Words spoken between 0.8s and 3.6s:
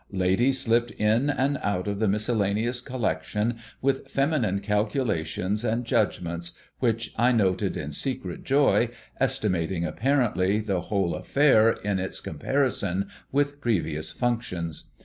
in and out of the miscellaneous collection